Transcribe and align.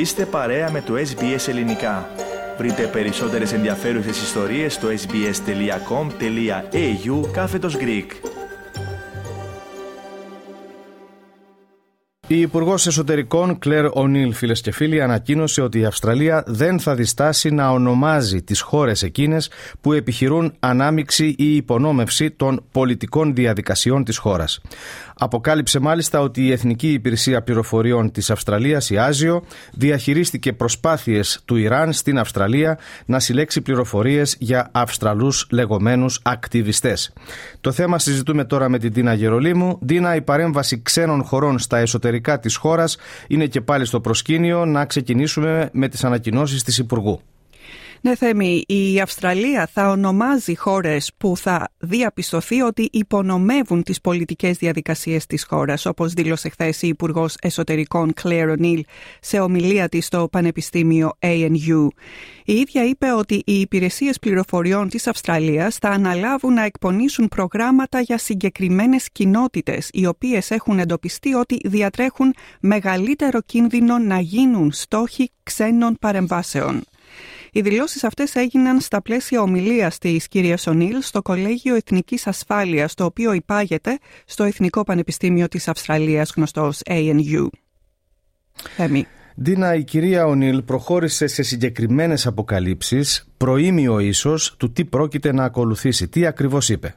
Είστε 0.00 0.26
παρέα 0.26 0.70
με 0.70 0.80
το 0.80 0.94
SBS 0.94 1.48
Ελληνικά. 1.48 2.08
Βρείτε 2.58 2.86
περισσότερες 2.86 3.52
ενδιαφέρουσες 3.52 4.22
ιστορίες 4.22 4.74
στο 4.74 4.88
sbs.com.au 4.88 5.30
κάθετος 7.32 7.76
Greek. 7.76 8.30
Η 12.32 12.40
Υπουργός 12.40 12.86
Εσωτερικών 12.86 13.58
Κλέρ 13.58 13.84
Ονίλ, 13.92 14.32
φίλες 14.32 14.60
και 14.60 14.72
φίλοι, 14.72 15.02
ανακοίνωσε 15.02 15.60
ότι 15.60 15.78
η 15.78 15.84
Αυστραλία 15.84 16.44
δεν 16.46 16.80
θα 16.80 16.94
διστάσει 16.94 17.50
να 17.50 17.70
ονομάζει 17.70 18.42
τις 18.42 18.60
χώρες 18.60 19.02
εκείνες 19.02 19.50
που 19.80 19.92
επιχειρούν 19.92 20.52
ανάμιξη 20.58 21.34
ή 21.38 21.56
υπονόμευση 21.56 22.30
των 22.30 22.64
πολιτικών 22.72 23.34
διαδικασιών 23.34 24.04
της 24.04 24.16
χώρας. 24.16 24.60
Αποκάλυψε 25.22 25.78
μάλιστα 25.78 26.20
ότι 26.20 26.46
η 26.46 26.52
Εθνική 26.52 26.92
Υπηρεσία 26.92 27.42
Πληροφοριών 27.42 28.10
της 28.10 28.30
Αυστραλίας, 28.30 28.90
η 28.90 28.98
Άζιο, 28.98 29.42
διαχειρίστηκε 29.72 30.52
προσπάθειες 30.52 31.42
του 31.44 31.56
Ιράν 31.56 31.92
στην 31.92 32.18
Αυστραλία 32.18 32.78
να 33.06 33.20
συλλέξει 33.20 33.60
πληροφορίες 33.60 34.36
για 34.38 34.68
Αυστραλούς 34.72 35.46
λεγόμενους 35.50 36.20
ακτιβιστές. 36.22 37.12
Το 37.60 37.72
θέμα 37.72 37.98
συζητούμε 37.98 38.44
τώρα 38.44 38.68
με 38.68 38.78
την 38.78 38.92
Τίνα 38.92 39.14
Γερολίμου. 39.14 39.78
Τίνα, 39.86 40.14
η 40.14 40.22
παρέμβαση 40.22 40.82
ξένων 40.82 41.24
χωρών 41.24 41.58
στα 41.58 41.78
εσωτερικά 41.78 42.38
της 42.38 42.56
χώρας 42.56 42.96
είναι 43.28 43.46
και 43.46 43.60
πάλι 43.60 43.84
στο 43.84 44.00
προσκήνιο. 44.00 44.64
Να 44.64 44.84
ξεκινήσουμε 44.84 45.68
με 45.72 45.88
τις 45.88 46.04
ανακοινώσεις 46.04 46.62
της 46.62 46.78
Υπουργού. 46.78 47.20
Ναι, 48.02 48.14
Θέμη, 48.14 48.62
η 48.66 49.00
Αυστραλία 49.00 49.68
θα 49.72 49.90
ονομάζει 49.90 50.56
χώρες 50.56 51.10
που 51.16 51.36
θα 51.36 51.68
διαπιστωθεί 51.78 52.60
ότι 52.60 52.88
υπονομεύουν 52.92 53.82
τις 53.82 54.00
πολιτικές 54.00 54.56
διαδικασίες 54.56 55.26
της 55.26 55.44
χώρας, 55.44 55.86
όπως 55.86 56.12
δήλωσε 56.12 56.48
χθες 56.48 56.82
η 56.82 56.88
Υπουργός 56.88 57.36
Εσωτερικών 57.40 58.12
Claire 58.22 58.56
O'Neill 58.58 58.80
σε 59.20 59.38
ομιλία 59.38 59.88
της 59.88 60.06
στο 60.06 60.28
Πανεπιστήμιο 60.32 61.10
ANU. 61.20 61.88
Η 62.44 62.54
ίδια 62.54 62.84
είπε 62.84 63.12
ότι 63.12 63.42
οι 63.46 63.60
υπηρεσίες 63.60 64.18
πληροφοριών 64.18 64.88
της 64.88 65.06
Αυστραλίας 65.06 65.76
θα 65.76 65.88
αναλάβουν 65.88 66.52
να 66.52 66.64
εκπονήσουν 66.64 67.28
προγράμματα 67.28 68.00
για 68.00 68.18
συγκεκριμένες 68.18 69.08
κοινότητες, 69.12 69.88
οι 69.92 70.06
οποίες 70.06 70.50
έχουν 70.50 70.78
εντοπιστεί 70.78 71.34
ότι 71.34 71.60
διατρέχουν 71.64 72.34
μεγαλύτερο 72.60 73.40
κίνδυνο 73.40 73.98
να 73.98 74.20
γίνουν 74.20 74.72
στόχοι 74.72 75.30
ξένων 75.42 75.96
παρεμβάσεων. 76.00 76.84
Οι 77.52 77.60
δηλώσεις 77.60 78.04
αυτές 78.04 78.34
έγιναν 78.34 78.80
στα 78.80 79.02
πλαίσια 79.02 79.40
ομιλίας 79.42 79.98
της 79.98 80.28
κυρίας 80.28 80.66
Ονίλ 80.66 81.02
στο 81.02 81.22
Κολέγιο 81.22 81.74
Εθνικής 81.74 82.26
Ασφάλειας, 82.26 82.94
το 82.94 83.04
οποίο 83.04 83.32
υπάγεται 83.32 83.98
στο 84.24 84.44
Εθνικό 84.44 84.82
Πανεπιστήμιο 84.82 85.48
της 85.48 85.68
Αυστραλίας, 85.68 86.32
γνωστός 86.36 86.80
ω 86.80 86.82
ANU. 86.90 87.46
Θέμη. 88.76 89.06
Ντίνα, 89.42 89.74
η 89.74 89.84
κυρία 89.84 90.26
Ονίλ 90.26 90.62
προχώρησε 90.62 91.26
σε 91.26 91.42
συγκεκριμένες 91.42 92.26
αποκαλύψεις, 92.26 93.28
προήμιο 93.36 93.98
ίσως, 93.98 94.56
του 94.56 94.72
τι 94.72 94.84
πρόκειται 94.84 95.32
να 95.32 95.44
ακολουθήσει. 95.44 96.08
Τι 96.08 96.26
ακριβώς 96.26 96.68
είπε; 96.68 96.94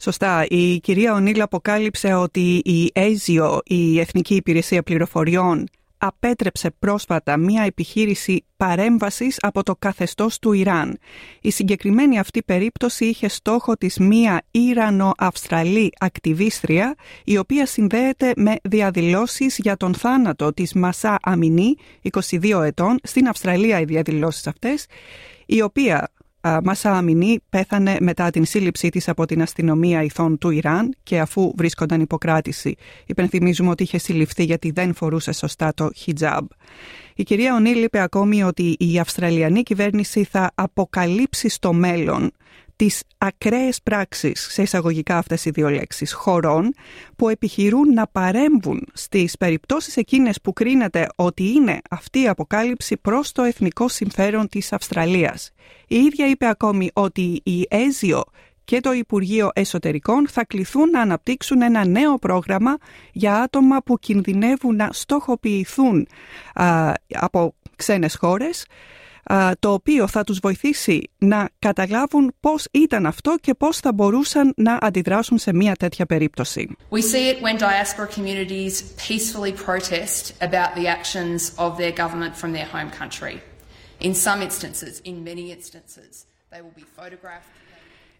Σωστά. 0.00 0.46
Η 0.48 0.78
κυρία 0.80 1.14
Ονίλ 1.14 1.40
αποκάλυψε 1.40 2.14
ότι 2.14 2.56
η 2.64 2.92
ASIO, 2.94 3.58
η 3.64 4.00
Εθνική 4.00 4.34
Υπηρεσία 4.34 4.82
Πληροφοριών, 4.82 5.66
απέτρεψε 5.98 6.70
πρόσφατα 6.78 7.36
μία 7.36 7.62
επιχείρηση 7.62 8.44
παρέμβασης 8.56 9.36
από 9.40 9.62
το 9.62 9.76
καθεστώς 9.76 10.38
του 10.38 10.52
Ιράν. 10.52 10.98
Η 11.40 11.50
συγκεκριμένη 11.50 12.18
αυτή 12.18 12.42
περίπτωση 12.42 13.04
είχε 13.04 13.28
στόχο 13.28 13.76
της 13.76 13.98
μία 13.98 14.42
Ιρανο-Αυστραλή 14.50 15.92
ακτιβίστρια, 15.98 16.94
η 17.24 17.38
οποία 17.38 17.66
συνδέεται 17.66 18.32
με 18.36 18.56
διαδηλώσεις 18.62 19.58
για 19.58 19.76
τον 19.76 19.94
θάνατο 19.94 20.52
της 20.52 20.72
Μασά 20.72 21.18
Αμινή, 21.22 21.74
22 22.02 22.62
ετών, 22.64 22.98
στην 23.02 23.28
Αυστραλία 23.28 23.80
οι 23.80 23.84
διαδηλώσεις 23.84 24.46
αυτές, 24.46 24.86
η 25.46 25.62
οποία 25.62 26.08
Μάσα 26.40 26.96
Αμινή 26.96 27.40
πέθανε 27.48 27.96
μετά 28.00 28.30
την 28.30 28.44
σύλληψή 28.44 28.88
της 28.88 29.08
από 29.08 29.26
την 29.26 29.42
αστυνομία 29.42 30.02
ηθών 30.02 30.38
του 30.38 30.50
Ιράν 30.50 30.94
και 31.02 31.20
αφού 31.20 31.52
βρίσκονταν 31.56 32.00
υποκράτηση. 32.00 32.74
Υπενθυμίζουμε 33.06 33.70
ότι 33.70 33.82
είχε 33.82 33.98
συλληφθεί 33.98 34.44
γιατί 34.44 34.70
δεν 34.70 34.94
φορούσε 34.94 35.32
σωστά 35.32 35.72
το 35.74 35.90
χιτζάμπ. 35.96 36.46
Η 37.14 37.22
κυρία 37.22 37.54
Ονίλ 37.54 37.82
είπε 37.82 38.00
ακόμη 38.00 38.42
ότι 38.42 38.76
η 38.78 38.98
Αυστραλιανή 38.98 39.62
κυβέρνηση 39.62 40.24
θα 40.24 40.50
αποκαλύψει 40.54 41.48
στο 41.48 41.72
μέλλον 41.72 42.32
τις 42.78 43.02
ακραίες 43.18 43.82
πράξεις, 43.82 44.48
σε 44.50 44.62
εισαγωγικά 44.62 45.16
αυτές 45.16 45.44
οι 45.44 45.50
δύο 45.50 45.70
λέξεις, 45.70 46.12
χωρών 46.12 46.74
που 47.16 47.28
επιχειρούν 47.28 47.92
να 47.92 48.06
παρέμβουν 48.06 48.86
στις 48.92 49.36
περιπτώσεις 49.36 49.96
εκείνες 49.96 50.40
που 50.40 50.52
κρίνεται 50.52 51.06
ότι 51.14 51.48
είναι 51.48 51.78
αυτή 51.90 52.20
η 52.20 52.28
αποκάλυψη 52.28 52.96
προς 52.96 53.32
το 53.32 53.42
εθνικό 53.42 53.88
συμφέρον 53.88 54.48
της 54.48 54.72
Αυστραλίας. 54.72 55.50
Η 55.88 55.96
ίδια 55.96 56.28
είπε 56.28 56.46
ακόμη 56.46 56.90
ότι 56.92 57.40
η 57.44 57.66
ΕΖΙΟ 57.70 58.24
και 58.64 58.80
το 58.80 58.92
Υπουργείο 58.92 59.50
Εσωτερικών 59.54 60.28
θα 60.28 60.44
κληθούν 60.44 60.90
να 60.90 61.00
αναπτύξουν 61.00 61.62
ένα 61.62 61.86
νέο 61.86 62.18
πρόγραμμα 62.18 62.76
για 63.12 63.34
άτομα 63.34 63.82
που 63.82 63.98
κινδυνεύουν 63.98 64.76
να 64.76 64.88
στοχοποιηθούν 64.92 66.08
από 67.12 67.54
ξένες 67.76 68.16
χώρες 68.16 68.66
το 69.58 69.72
οποίο 69.72 70.06
θα 70.06 70.24
τους 70.24 70.38
βοηθήσει 70.38 71.10
να 71.18 71.48
καταλάβουν 71.58 72.34
πώς 72.40 72.66
ήταν 72.70 73.06
αυτό 73.06 73.36
και 73.40 73.54
πώς 73.54 73.78
θα 73.78 73.92
μπορούσαν 73.92 74.52
να 74.56 74.78
αντιδράσουν 74.80 75.38
σε 75.38 75.52
μια 75.54 75.74
τέτοια 75.74 76.06
περίπτωση. 76.06 76.76
We 76.90 77.02
see 77.02 77.32
it 77.32 77.40
when 77.40 77.56
diaspora 77.58 78.06
communities 78.06 78.82
peacefully 79.08 79.52
protest 79.52 80.22
about 80.40 80.70
the 80.74 80.86
actions 80.98 81.52
of 81.56 81.76
their 81.76 81.92
government 82.02 82.36
from 82.36 82.52
their 82.52 82.68
home 82.76 82.90
country. 83.00 83.40
In 84.00 84.14
some 84.14 84.40
instances, 84.48 85.00
in 85.10 85.16
many 85.30 85.44
instances, 85.56 86.12
they 86.52 86.60
will 86.64 86.76
be 86.82 86.86
photographed. 86.98 87.50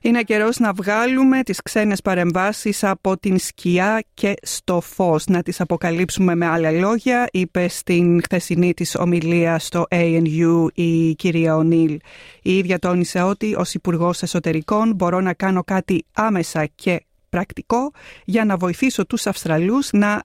Είναι 0.00 0.22
καιρός 0.22 0.58
να 0.58 0.72
βγάλουμε 0.72 1.42
τις 1.42 1.62
ξένες 1.62 2.00
παρεμβάσεις 2.00 2.84
από 2.84 3.18
την 3.18 3.38
σκιά 3.38 4.04
και 4.14 4.34
στο 4.42 4.80
φως. 4.80 5.26
Να 5.26 5.42
τις 5.42 5.60
αποκαλύψουμε 5.60 6.34
με 6.34 6.46
άλλα 6.46 6.70
λόγια, 6.70 7.28
είπε 7.32 7.68
στην 7.68 8.22
χθεσινή 8.22 8.74
της 8.74 8.94
ομιλία 8.94 9.58
στο 9.58 9.86
ANU 9.90 10.66
η 10.74 11.14
κυρία 11.14 11.56
Ονίλ. 11.56 11.98
Η 12.42 12.56
ίδια 12.56 12.78
τόνισε 12.78 13.22
ότι 13.22 13.54
ως 13.54 13.74
υπουργός 13.74 14.22
Εσωτερικών 14.22 14.94
μπορώ 14.94 15.20
να 15.20 15.32
κάνω 15.32 15.64
κάτι 15.64 16.04
άμεσα 16.12 16.66
και 16.74 17.04
πρακτικό 17.28 17.90
για 18.24 18.44
να 18.44 18.56
βοηθήσω 18.56 19.06
τους 19.06 19.26
Αυστραλούς 19.26 19.90
να 19.92 20.22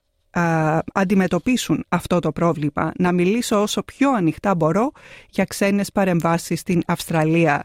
αντιμετωπίσουν 0.92 1.84
αυτό 1.88 2.18
το 2.18 2.32
πρόβλημα. 2.32 2.92
Να 2.98 3.12
μιλήσω 3.12 3.62
όσο 3.62 3.82
πιο 3.82 4.12
ανοιχτά 4.12 4.54
μπορώ 4.54 4.90
για 5.30 5.44
ξένες 5.44 5.92
παρεμβάσεις 5.92 6.60
στην 6.60 6.82
Αυστραλία. 6.86 7.64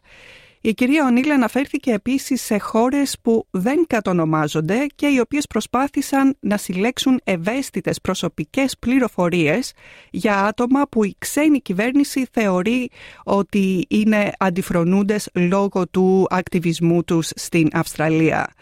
Η 0.61 0.73
κυρία 0.73 1.05
Ονίλα 1.05 1.33
αναφέρθηκε 1.33 1.91
επίσης 1.91 2.41
σε 2.41 2.57
χώρες 2.57 3.15
που 3.21 3.47
δεν 3.49 3.85
κατονομάζονται 3.87 4.85
και 4.95 5.07
οι 5.07 5.19
οποίες 5.19 5.47
προσπάθησαν 5.47 6.37
να 6.39 6.57
συλλέξουν 6.57 7.21
ευαίσθητες 7.23 8.01
προσωπικές 8.01 8.77
πληροφορίες 8.79 9.73
για 10.09 10.43
άτομα 10.43 10.87
που 10.87 11.03
η 11.03 11.15
ξένη 11.17 11.61
κυβέρνηση 11.61 12.27
θεωρεί 12.31 12.89
ότι 13.23 13.85
είναι 13.89 14.31
αντιφρονούντες 14.39 15.29
λόγω 15.33 15.87
του 15.87 16.27
ακτιβισμού 16.29 17.03
τους 17.03 17.29
στην 17.35 17.67
Αυστραλία. 17.73 18.53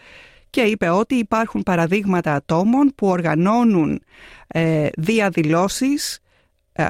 Και 0.50 0.60
είπε 0.60 0.88
ότι 0.88 1.14
υπάρχουν 1.14 1.62
παραδείγματα 1.62 2.34
ατόμων 2.34 2.92
που 2.94 3.06
οργανώνουν 3.06 4.02
ε, 4.46 4.88
διαδηλώσεις 4.96 6.18
ε, 6.72 6.84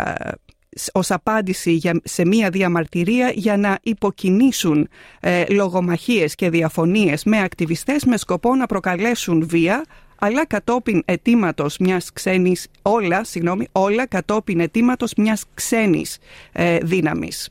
ως 0.93 1.11
απάντηση 1.11 1.81
σε 2.05 2.27
μία 2.27 2.51
διαμαρτυρία 2.51 3.31
για 3.35 3.57
να 3.57 3.79
υποκινήσουν 3.83 4.89
ε, 5.21 5.45
λογομαχίες 5.49 6.35
και 6.35 6.51
διαφωνίες 6.51 7.25
με 7.25 7.41
ακτιβιστές 7.41 8.05
με 8.05 8.17
σκοπό 8.17 8.55
να 8.55 8.67
προκαλέσουν 8.67 9.47
βία 9.49 9.85
αλλά 10.19 10.47
κατόπιν 10.47 11.03
αιτήματος 11.05 11.79
μιας 11.79 12.13
ξένης, 12.13 12.67
όλα, 12.83 13.25
συγγνώμη, 13.25 13.69
όλα 13.73 14.07
κατόπιν 14.07 14.61
αιτήματος 14.61 15.13
μιας 15.17 15.45
ξένης 15.55 16.19
ε, 16.53 16.79
δύναμης. 16.79 17.51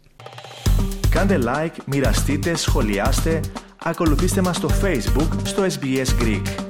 Κάντε 1.09 1.39
like, 1.43 1.75
μοιραστείτε, 1.85 2.55
σχολιάστε, 2.55 3.39
ακολουθήστε 3.83 4.41
μας 4.41 4.55
στο 4.55 4.69
Facebook, 4.83 5.27
στο 5.43 5.63
SBS 5.63 6.23
Greek. 6.23 6.66